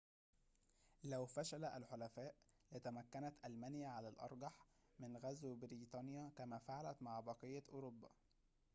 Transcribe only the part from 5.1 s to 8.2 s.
غزو بريطانيا كما فعلت مع بقية أوروبا